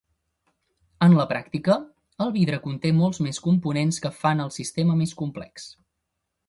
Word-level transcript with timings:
En 1.07 1.13
la 1.17 1.25
pràctica, 1.31 1.75
el 2.25 2.33
vidre 2.39 2.59
conté 2.65 2.95
molts 3.03 3.23
més 3.27 3.43
components 3.49 4.03
que 4.07 4.13
fan 4.23 4.43
el 4.49 4.53
sistema 4.61 4.99
més 5.05 5.19
complex. 5.23 5.73